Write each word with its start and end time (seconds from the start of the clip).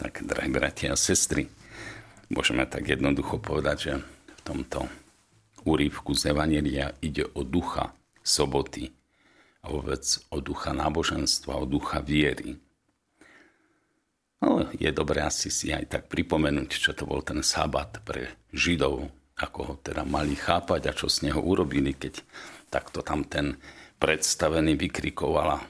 Tak, 0.00 0.24
drahí 0.24 0.48
bratia 0.48 0.96
a 0.96 0.96
sestry, 0.96 1.44
môžeme 2.32 2.64
tak 2.64 2.88
jednoducho 2.88 3.36
povedať, 3.36 3.76
že 3.76 3.92
v 4.00 4.40
tomto 4.48 4.88
úrivku 5.68 6.16
z 6.16 6.32
Evanelia 6.32 6.96
ide 7.04 7.28
o 7.36 7.44
ducha 7.44 7.92
soboty 8.24 8.96
a 9.60 9.68
vôbec 9.68 10.00
o 10.32 10.40
ducha 10.40 10.72
náboženstva, 10.72 11.60
o 11.60 11.68
ducha 11.68 12.00
viery. 12.00 12.56
No, 14.40 14.64
je 14.72 14.88
dobré 14.88 15.20
asi 15.20 15.52
si 15.52 15.68
aj 15.68 15.84
tak 15.92 16.02
pripomenúť, 16.08 16.80
čo 16.80 16.96
to 16.96 17.04
bol 17.04 17.20
ten 17.20 17.44
sabat 17.44 18.00
pre 18.00 18.32
Židov, 18.56 19.12
ako 19.36 19.58
ho 19.60 19.74
teda 19.84 20.08
mali 20.08 20.32
chápať 20.32 20.88
a 20.88 20.96
čo 20.96 21.12
z 21.12 21.28
neho 21.28 21.44
urobili, 21.44 21.92
keď 21.92 22.24
takto 22.72 23.04
tam 23.04 23.28
ten 23.28 23.60
predstavený 24.00 24.80
vykrikovala. 24.80 25.60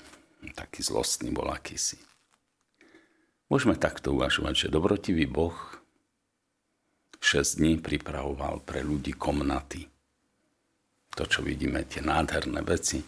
Taký 0.54 0.86
zlostný 0.86 1.34
bol 1.34 1.50
akýsi. 1.50 2.09
Môžeme 3.51 3.75
takto 3.75 4.14
uvažovať, 4.14 4.55
že 4.55 4.73
dobrotivý 4.73 5.27
Boh 5.27 5.58
6 7.18 7.58
dní 7.58 7.82
pripravoval 7.82 8.63
pre 8.63 8.86
ľudí 8.86 9.18
komnaty. 9.18 9.91
To, 11.18 11.27
čo 11.27 11.43
vidíme, 11.43 11.82
tie 11.82 11.99
nádherné 11.99 12.63
veci. 12.63 13.03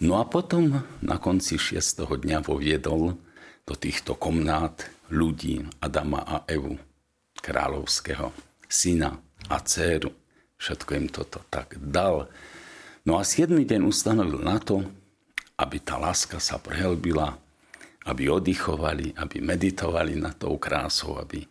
No 0.00 0.16
a 0.16 0.24
potom 0.24 0.72
na 1.04 1.16
konci 1.20 1.60
6. 1.60 2.00
dňa 2.00 2.40
voviedol 2.40 3.20
do 3.68 3.74
týchto 3.76 4.16
komnát 4.16 4.88
ľudí 5.12 5.60
Adama 5.84 6.24
a 6.24 6.36
Evu, 6.48 6.80
kráľovského 7.44 8.32
syna 8.64 9.20
a 9.52 9.60
dceru. 9.60 10.08
Všetko 10.56 10.90
im 10.96 11.12
toto 11.12 11.44
tak 11.52 11.76
dal. 11.76 12.24
No 13.04 13.20
a 13.20 13.22
7. 13.22 13.52
deň 13.52 13.84
ustanovil 13.84 14.40
na 14.40 14.56
to, 14.64 14.80
aby 15.60 15.76
tá 15.76 16.00
láska 16.00 16.40
sa 16.40 16.56
prehlbila 16.56 17.36
aby 18.06 18.30
oddychovali, 18.30 19.16
aby 19.18 19.42
meditovali 19.42 20.14
na 20.14 20.30
tou 20.36 20.60
krásou, 20.60 21.18
aby 21.18 21.42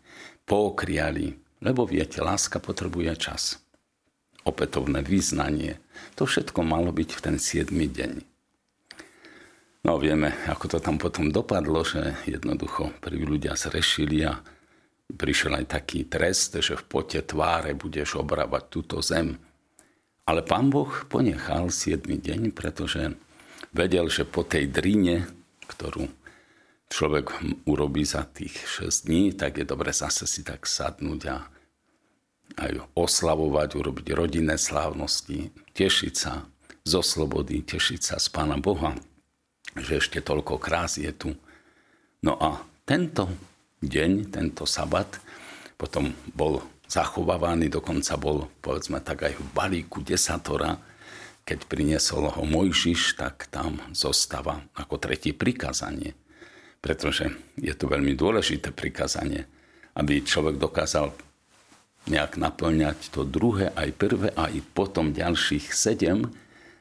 pokriali, 0.48 1.36
lebo 1.60 1.84
viete, 1.84 2.24
láska 2.24 2.64
potrebuje 2.64 3.12
čas. 3.20 3.60
Opätovné 4.48 5.04
význanie. 5.04 5.82
To 6.16 6.24
všetko 6.24 6.64
malo 6.64 6.96
byť 6.96 7.10
v 7.12 7.20
ten 7.20 7.36
7. 7.36 7.68
deň. 7.74 8.14
No 9.84 10.00
vieme, 10.00 10.36
ako 10.48 10.66
to 10.68 10.78
tam 10.80 10.96
potom 11.00 11.32
dopadlo, 11.32 11.84
že 11.84 12.16
jednoducho 12.28 12.96
prví 13.00 13.24
ľudia 13.24 13.56
zrešili 13.56 14.24
a 14.28 14.40
prišiel 15.08 15.64
aj 15.64 15.80
taký 15.80 16.08
trest, 16.08 16.60
že 16.60 16.76
v 16.76 16.84
pote 16.88 17.20
tváre 17.24 17.72
budeš 17.72 18.20
obrávať 18.20 18.64
túto 18.68 19.00
zem. 19.00 19.40
Ale 20.28 20.44
pán 20.44 20.68
Boh 20.68 20.92
ponechal 21.08 21.72
7. 21.72 22.04
deň, 22.04 22.52
pretože 22.52 23.16
vedel, 23.72 24.12
že 24.12 24.28
po 24.28 24.44
tej 24.44 24.68
drine, 24.68 25.24
ktorú 25.72 26.08
človek 26.88 27.36
urobí 27.68 28.08
za 28.08 28.24
tých 28.24 28.56
6 28.80 29.08
dní, 29.08 29.24
tak 29.36 29.60
je 29.60 29.66
dobre 29.68 29.92
zase 29.92 30.24
si 30.24 30.42
tak 30.44 30.64
sadnúť 30.64 31.22
a 31.28 31.38
aj 32.58 32.74
oslavovať, 32.96 33.76
urobiť 33.76 34.08
rodinné 34.16 34.56
slávnosti, 34.56 35.52
tešiť 35.76 36.14
sa 36.16 36.48
zo 36.88 37.04
slobody, 37.04 37.60
tešiť 37.62 38.02
sa 38.02 38.16
z 38.18 38.28
Pána 38.32 38.58
Boha, 38.58 38.96
že 39.76 40.00
ešte 40.00 40.24
toľko 40.24 40.58
krás 40.58 40.96
je 40.96 41.12
tu. 41.12 41.36
No 42.24 42.40
a 42.40 42.64
tento 42.88 43.28
deň, 43.84 44.32
tento 44.32 44.64
sabat, 44.64 45.20
potom 45.76 46.16
bol 46.34 46.64
zachovávaný, 46.88 47.68
dokonca 47.68 48.16
bol, 48.16 48.48
povedzme 48.64 49.04
tak, 49.04 49.28
aj 49.28 49.36
v 49.38 49.44
balíku 49.52 50.00
desatora, 50.02 50.80
keď 51.44 51.68
priniesol 51.68 52.32
ho 52.32 52.44
Mojžiš, 52.48 53.20
tak 53.20 53.52
tam 53.52 53.84
zostáva 53.92 54.64
ako 54.74 54.96
tretie 54.98 55.36
prikázanie– 55.36 56.16
pretože 56.82 57.34
je 57.58 57.74
to 57.74 57.90
veľmi 57.90 58.14
dôležité 58.14 58.72
prikázanie, 58.72 59.50
aby 59.98 60.22
človek 60.22 60.62
dokázal 60.62 61.12
nejak 62.08 62.40
naplňať 62.40 63.12
to 63.12 63.28
druhé, 63.28 63.76
aj 63.76 63.90
prvé, 64.00 64.28
aj 64.32 64.64
potom 64.72 65.12
ďalších 65.12 65.76
sedem, 65.76 66.32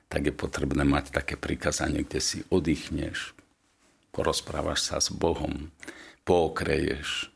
tak 0.07 0.31
je 0.31 0.35
potrebné 0.35 0.87
mať 0.87 1.11
také 1.11 1.35
prikázanie, 1.35 2.07
kde 2.07 2.21
si 2.23 2.39
oddychneš, 2.47 3.35
porozprávaš 4.15 4.87
sa 4.87 4.97
s 5.03 5.11
Bohom, 5.11 5.75
pokreješ. 6.23 7.35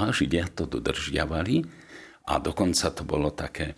A 0.00 0.14
Židia 0.14 0.48
to 0.48 0.64
dodržiavali 0.64 1.68
a 2.24 2.40
dokonca 2.40 2.88
to 2.94 3.02
bolo 3.04 3.28
také 3.34 3.76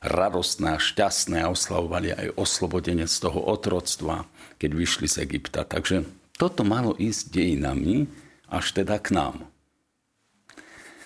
radostné 0.00 0.76
a 0.76 0.82
šťastné 0.82 1.44
a 1.44 1.52
oslavovali 1.52 2.12
aj 2.12 2.28
oslobodenie 2.36 3.04
z 3.04 3.16
toho 3.28 3.40
otroctva, 3.48 4.24
keď 4.56 4.70
vyšli 4.76 5.06
z 5.08 5.16
Egypta. 5.24 5.64
Takže 5.64 6.04
toto 6.40 6.64
malo 6.64 6.96
ísť 6.96 7.36
dejinami 7.36 8.08
až 8.48 8.72
teda 8.72 8.96
k 8.96 9.12
nám. 9.12 9.44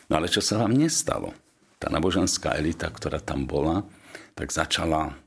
No 0.07 0.23
ale 0.23 0.31
čo 0.31 0.39
sa 0.39 0.63
vám 0.63 0.79
nestalo? 0.79 1.35
Tá 1.83 1.91
náboženská 1.91 2.55
elita, 2.55 2.87
ktorá 2.87 3.19
tam 3.19 3.51
bola, 3.51 3.83
tak 4.39 4.55
začala 4.55 5.19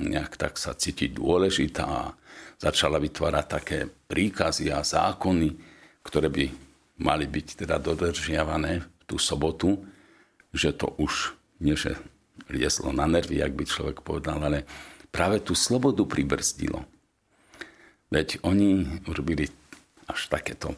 nejak 0.00 0.40
tak 0.40 0.56
sa 0.56 0.72
cítiť 0.72 1.20
dôležitá 1.20 1.84
a 1.84 2.16
začala 2.56 2.96
vytvárať 2.96 3.46
také 3.46 3.78
príkazy 4.08 4.72
a 4.72 4.80
zákony, 4.80 5.52
ktoré 6.00 6.32
by 6.32 6.44
mali 7.04 7.28
byť 7.28 7.66
teda 7.66 7.76
dodržiavané 7.76 8.80
v 8.80 9.02
tú 9.04 9.20
sobotu, 9.20 9.84
že 10.56 10.72
to 10.72 10.96
už 10.96 11.36
nie 11.60 11.76
že 11.76 11.94
lieslo 12.48 12.90
na 12.90 13.04
nervy, 13.04 13.44
ak 13.44 13.52
by 13.52 13.64
človek 13.68 13.98
povedal, 14.00 14.40
ale 14.42 14.64
práve 15.12 15.44
tú 15.44 15.52
slobodu 15.52 16.02
pribrzdilo. 16.08 16.82
Veď 18.12 18.44
oni 18.44 19.00
urobili 19.08 19.48
až 20.04 20.28
takéto 20.28 20.76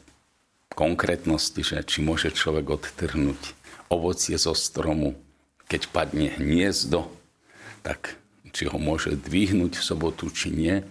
konkrétnosti, 0.79 1.67
že 1.67 1.83
či 1.83 1.99
môže 1.99 2.31
človek 2.31 2.79
odtrhnúť 2.79 3.59
ovocie 3.91 4.39
zo 4.39 4.55
stromu, 4.55 5.19
keď 5.67 5.91
padne 5.91 6.31
hniezdo, 6.39 7.11
tak 7.83 8.15
či 8.55 8.71
ho 8.71 8.79
môže 8.79 9.19
dvihnúť 9.19 9.83
v 9.83 9.87
sobotu, 9.87 10.31
či 10.31 10.55
nie. 10.55 10.87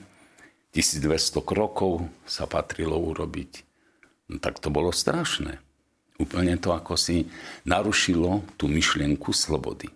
1200 0.76 1.40
krokov 1.48 2.12
sa 2.28 2.44
patrilo 2.44 3.00
urobiť. 3.00 3.64
No 4.28 4.44
tak 4.44 4.60
to 4.60 4.68
bolo 4.68 4.92
strašné. 4.92 5.64
Úplne 6.20 6.60
to 6.60 6.76
ako 6.76 7.00
si 7.00 7.32
narušilo 7.64 8.44
tú 8.60 8.68
myšlienku 8.68 9.32
slobody. 9.32 9.88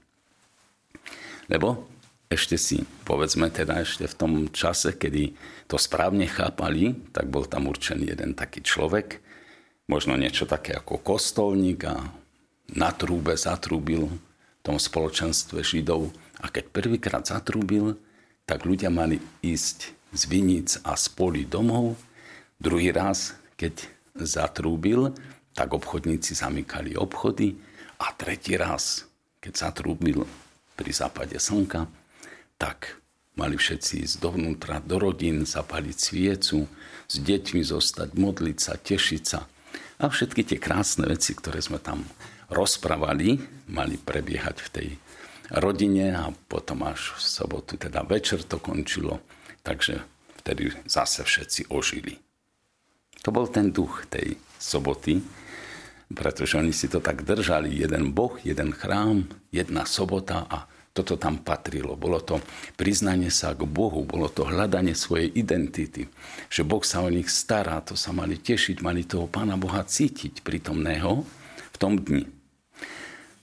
Lebo 1.51 1.91
ešte 2.27 2.59
si, 2.59 2.83
povedzme 3.07 3.47
teda 3.47 3.83
ešte 3.87 4.03
v 4.03 4.15
tom 4.19 4.33
čase, 4.51 4.99
kedy 4.99 5.31
to 5.71 5.79
správne 5.79 6.27
chápali, 6.27 6.91
tak 7.15 7.31
bol 7.31 7.47
tam 7.47 7.71
určený 7.71 8.11
jeden 8.11 8.35
taký 8.35 8.59
človek, 8.59 9.23
možno 9.87 10.19
niečo 10.19 10.43
také 10.43 10.75
ako 10.75 10.99
kostolník 10.99 11.87
a 11.87 12.03
na 12.75 12.91
trúbe 12.91 13.31
zatrúbil 13.39 14.11
v 14.11 14.19
tom 14.59 14.75
spoločenstve 14.75 15.63
Židov. 15.63 16.11
A 16.43 16.51
keď 16.51 16.67
prvýkrát 16.69 17.23
zatrúbil, 17.23 17.95
tak 18.43 18.67
ľudia 18.67 18.91
mali 18.91 19.23
ísť 19.39 19.95
z 20.11 20.21
vinic 20.27 20.75
a 20.83 20.99
z 20.99 21.07
poli 21.15 21.47
domov. 21.47 21.95
Druhý 22.59 22.91
raz, 22.91 23.39
keď 23.55 23.87
zatrúbil, 24.19 25.15
tak 25.55 25.71
obchodníci 25.71 26.35
zamykali 26.35 26.99
obchody. 26.99 27.55
A 28.03 28.11
tretí 28.13 28.59
raz, 28.59 29.07
keď 29.39 29.71
zatrúbil 29.71 30.27
pri 30.77 30.91
západe 30.91 31.39
slnka, 31.39 31.87
tak 32.57 32.97
mali 33.37 33.55
všetci 33.55 34.03
ísť 34.03 34.15
dovnútra, 34.17 34.81
do 34.81 34.97
rodín, 34.97 35.45
zapaliť 35.45 35.97
sviecu, 35.97 36.65
s 37.07 37.15
deťmi 37.21 37.61
zostať, 37.61 38.17
modliť 38.17 38.57
sa, 38.57 38.73
tešiť 38.75 39.23
sa. 39.23 39.45
A 39.97 40.09
všetky 40.09 40.41
tie 40.43 40.59
krásne 40.61 41.05
veci, 41.09 41.33
ktoré 41.37 41.61
sme 41.61 41.77
tam 41.77 42.05
rozprávali, 42.49 43.37
mali 43.69 43.95
prebiehať 43.97 44.57
v 44.61 44.69
tej 44.73 44.87
rodine 45.53 46.11
a 46.11 46.33
potom 46.49 46.83
až 46.83 47.15
v 47.15 47.21
sobotu, 47.23 47.79
teda 47.79 48.03
večer 48.03 48.43
to 48.43 48.59
končilo. 48.59 49.23
Takže 49.63 50.01
vtedy 50.43 50.73
zase 50.89 51.23
všetci 51.23 51.71
ožili. 51.71 52.19
To 53.23 53.29
bol 53.33 53.47
ten 53.51 53.71
duch 53.75 54.07
tej 54.07 54.39
soboty, 54.55 55.19
pretože 56.07 56.55
oni 56.55 56.71
si 56.71 56.87
to 56.87 57.03
tak 57.03 57.27
držali. 57.27 57.83
Jeden 57.83 58.15
boh, 58.15 58.39
jeden 58.39 58.71
chrám, 58.71 59.27
jedna 59.51 59.83
sobota 59.83 60.47
a 60.47 60.71
toto 60.97 61.13
tam 61.21 61.45
patrilo. 61.45 61.93
Bolo 61.93 62.17
to 62.25 62.41
priznanie 62.73 63.29
sa 63.29 63.53
k 63.53 63.61
Bohu, 63.69 64.01
bolo 64.01 64.33
to 64.33 64.49
hľadanie 64.49 64.97
svojej 64.97 65.29
identity. 65.37 66.09
Že 66.49 66.61
Boh 66.65 66.81
sa 66.81 67.05
o 67.05 67.09
nich 67.13 67.29
stará, 67.29 67.77
to 67.85 67.93
sa 67.93 68.09
mali 68.09 68.41
tešiť, 68.41 68.81
mali 68.81 69.05
toho 69.05 69.29
Pána 69.29 69.53
Boha 69.61 69.85
cítiť 69.85 70.41
prítomného 70.41 71.21
v 71.69 71.77
tom 71.77 72.01
dni. 72.01 72.25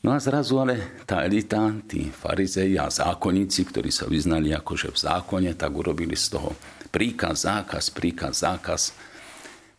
No 0.04 0.12
a 0.12 0.20
zrazu 0.20 0.60
ale 0.60 1.00
tá 1.08 1.24
elita, 1.24 1.72
tí 1.88 2.12
farizei 2.12 2.76
a 2.76 2.92
zákonníci, 2.92 3.64
ktorí 3.72 3.88
sa 3.88 4.04
vyznali 4.04 4.52
akože 4.52 4.92
v 4.92 4.98
zákone, 5.00 5.50
tak 5.56 5.72
urobili 5.72 6.12
z 6.12 6.36
toho 6.36 6.52
príkaz, 6.92 7.48
zákaz, 7.48 7.88
príkaz, 7.88 8.44
zákaz. 8.44 8.92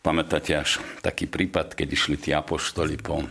Pamätáte 0.02 0.58
až 0.58 0.82
taký 0.98 1.30
prípad, 1.30 1.78
keď 1.78 1.88
išli 1.94 2.16
tí 2.18 2.34
apoštoli 2.34 2.98
po 2.98 3.22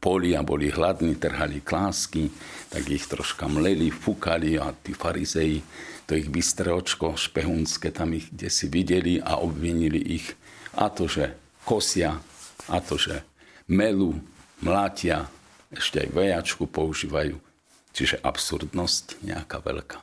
poli 0.00 0.36
a 0.36 0.42
boli 0.42 0.70
hladní, 0.70 1.16
trhali 1.16 1.60
klásky, 1.60 2.30
tak 2.68 2.86
ich 2.88 3.06
troška 3.06 3.48
mleli, 3.48 3.90
fúkali 3.90 4.58
a 4.60 4.72
tí 4.72 4.92
farizei, 4.92 5.62
to 6.06 6.14
ich 6.14 6.30
bystré 6.30 6.70
očko 6.70 7.18
špehunské 7.18 7.90
tam 7.90 8.14
ich 8.14 8.30
kde 8.30 8.48
si 8.50 8.66
videli 8.70 9.18
a 9.18 9.42
obvinili 9.42 9.98
ich 9.98 10.38
a 10.78 10.92
to, 10.92 11.10
že 11.10 11.34
kosia, 11.66 12.20
a 12.70 12.76
to, 12.78 12.94
že 13.00 13.24
melu, 13.66 14.14
mlátia, 14.62 15.26
ešte 15.72 16.06
aj 16.06 16.08
vejačku 16.14 16.64
používajú. 16.70 17.38
Čiže 17.96 18.20
absurdnosť 18.20 19.24
nejaká 19.24 19.58
veľká. 19.64 19.98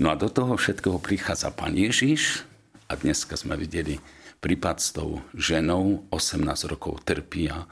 No 0.00 0.08
a 0.08 0.16
do 0.16 0.32
toho 0.32 0.56
všetkého 0.56 0.96
prichádza 0.96 1.52
pán 1.52 1.76
Ježiš 1.76 2.48
a 2.88 2.96
dneska 2.96 3.36
sme 3.36 3.52
videli 3.60 4.00
prípad 4.40 4.76
s 4.80 4.96
tou 4.96 5.20
ženou, 5.36 6.08
18 6.08 6.40
rokov 6.72 7.04
trpí 7.04 7.52
a 7.52 7.68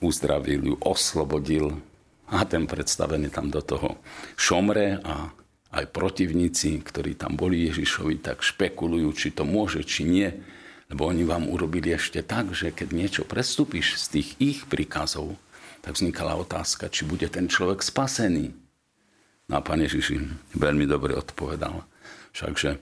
uzdravil 0.00 0.62
ju, 0.62 0.74
oslobodil 0.84 1.80
a 2.28 2.44
ten 2.48 2.64
predstavený 2.64 3.28
tam 3.32 3.52
do 3.52 3.60
toho 3.60 4.00
šomre 4.36 5.00
a 5.04 5.32
aj 5.74 5.90
protivníci, 5.90 6.80
ktorí 6.86 7.18
tam 7.18 7.34
boli 7.34 7.66
Ježišovi, 7.66 8.22
tak 8.22 8.46
špekulujú, 8.46 9.10
či 9.10 9.28
to 9.34 9.42
môže, 9.42 9.82
či 9.82 10.06
nie. 10.06 10.30
Lebo 10.86 11.10
oni 11.10 11.26
vám 11.26 11.50
urobili 11.50 11.90
ešte 11.90 12.22
tak, 12.22 12.54
že 12.54 12.70
keď 12.70 12.88
niečo 12.94 13.22
prestúpiš 13.26 13.98
z 13.98 14.04
tých 14.20 14.28
ich 14.38 14.60
príkazov, 14.70 15.34
tak 15.82 15.98
vznikala 15.98 16.38
otázka, 16.38 16.88
či 16.88 17.02
bude 17.02 17.26
ten 17.26 17.50
človek 17.50 17.82
spasený. 17.82 18.54
No 19.50 19.58
a 19.58 19.60
pán 19.60 19.82
Ježiš 19.82 20.16
im 20.16 20.38
veľmi 20.56 20.86
dobre 20.86 21.12
odpovedal. 21.18 21.84
Všakže 22.32 22.78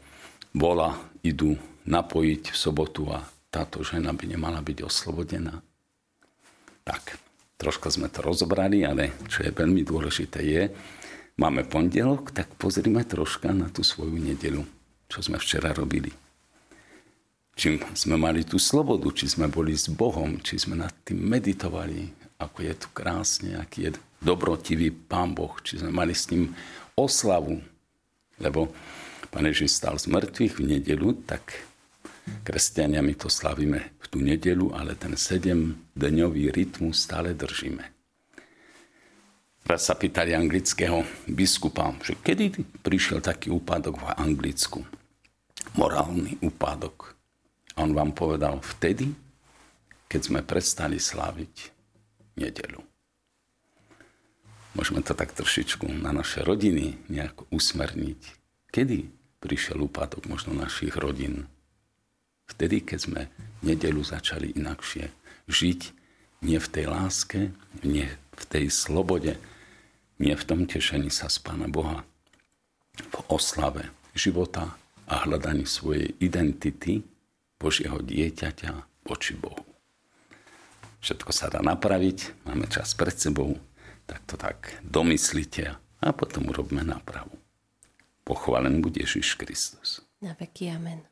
bola, 0.53 0.95
idú 1.25 1.57
napojiť 1.89 2.53
v 2.53 2.57
sobotu 2.57 3.09
a 3.11 3.25
táto 3.51 3.83
žena 3.83 4.15
by 4.15 4.37
nemala 4.37 4.61
byť 4.63 4.79
oslobodená. 4.87 5.65
Tak, 6.83 7.19
troška 7.59 7.95
sme 7.95 8.11
to 8.11 8.27
rozobrali, 8.27 8.83
ale 8.83 9.15
čo 9.31 9.47
je 9.47 9.55
veľmi 9.55 9.87
dôležité 9.87 10.41
je, 10.43 10.63
máme 11.39 11.63
pondelok, 11.63 12.35
tak 12.35 12.51
pozrime 12.59 13.07
troška 13.07 13.55
na 13.55 13.71
tú 13.71 13.87
svoju 13.87 14.19
nedelu, 14.19 14.67
čo 15.07 15.23
sme 15.23 15.39
včera 15.39 15.71
robili. 15.71 16.11
Čím 17.53 17.85
sme 17.93 18.17
mali 18.17 18.43
tú 18.49 18.57
slobodu, 18.57 19.13
či 19.13 19.29
sme 19.29 19.47
boli 19.47 19.77
s 19.77 19.87
Bohom, 19.93 20.41
či 20.41 20.57
sme 20.57 20.75
nad 20.75 20.91
tým 21.05 21.21
meditovali, 21.21 22.09
ako 22.41 22.59
je 22.65 22.75
tu 22.75 22.89
krásne, 22.91 23.55
aký 23.61 23.87
je 23.87 24.01
dobrotivý 24.19 24.91
Pán 24.91 25.37
Boh, 25.37 25.53
či 25.61 25.79
sme 25.79 25.93
mali 25.93 26.17
s 26.17 26.33
ním 26.33 26.51
oslavu, 26.97 27.61
lebo 28.41 28.73
Pán 29.31 29.47
Ježiš 29.47 29.79
stal 29.79 30.01
z 30.01 30.11
mŕtvych 30.11 30.55
v 30.59 30.67
nedelu, 30.77 31.15
tak 31.29 31.63
kresťania 32.43 33.03
my 33.03 33.15
to 33.19 33.27
slavíme 33.31 33.81
v 33.99 34.07
tú 34.07 34.19
nedelu, 34.23 34.71
ale 34.75 34.95
ten 34.95 35.15
sedemdňový 35.15 36.55
rytmus 36.55 37.07
stále 37.07 37.35
držíme. 37.35 37.83
Raz 39.63 39.87
sa 39.87 39.95
pýtali 39.95 40.35
anglického 40.35 41.07
biskupa, 41.31 41.95
že 42.03 42.19
kedy 42.19 42.83
prišiel 42.83 43.23
taký 43.23 43.55
úpadok 43.55 44.03
v 44.03 44.05
Anglicku, 44.19 44.83
morálny 45.79 46.43
úpadok. 46.43 47.15
A 47.79 47.87
on 47.87 47.95
vám 47.95 48.11
povedal 48.13 48.59
vtedy, 48.59 49.15
keď 50.11 50.21
sme 50.21 50.41
prestali 50.43 50.99
sláviť 50.99 51.73
nedelu. 52.37 52.83
Môžeme 54.73 55.05
to 55.05 55.13
tak 55.13 55.37
trošičku 55.37 55.89
na 56.01 56.17
naše 56.17 56.41
rodiny 56.45 56.97
nejako 57.13 57.49
usmerniť. 57.53 58.21
Kedy 58.73 58.99
prišiel 59.41 59.85
úpadok 59.85 60.27
možno 60.29 60.57
našich 60.57 60.97
rodín. 60.97 61.49
Vtedy, 62.53 62.85
keď 62.85 62.99
sme 63.01 63.21
nedelu 63.65 64.05
začali 64.05 64.53
inakšie 64.53 65.09
žiť, 65.49 65.81
nie 66.45 66.59
v 66.59 66.69
tej 66.69 66.85
láske, 66.91 67.41
nie 67.81 68.07
v 68.37 68.45
tej 68.51 68.69
slobode, 68.69 69.39
nie 70.21 70.35
v 70.37 70.45
tom 70.45 70.69
tešení 70.69 71.09
sa 71.09 71.33
z 71.33 71.41
Pána 71.41 71.71
Boha, 71.71 72.05
v 72.99 73.17
oslave 73.33 73.89
života 74.13 74.77
a 75.09 75.25
hľadaní 75.25 75.65
svojej 75.65 76.13
identity 76.21 77.01
Božieho 77.57 78.03
dieťaťa 78.03 79.07
voči 79.09 79.33
Bohu. 79.39 79.65
Všetko 81.03 81.31
sa 81.35 81.51
dá 81.51 81.59
napraviť, 81.65 82.47
máme 82.47 82.71
čas 82.71 82.95
pred 82.95 83.15
sebou, 83.17 83.59
tak 84.07 84.23
to 84.29 84.39
tak 84.39 84.79
domyslite 84.87 85.75
a 85.79 86.09
potom 86.15 86.51
urobme 86.51 86.87
nápravu. 86.87 87.35
Pochválen 88.23 88.79
bude 88.79 89.03
Ježiš 89.03 89.35
Kristus. 89.35 90.03
Na 90.23 90.39
veky 90.39 90.71
amen. 90.71 91.12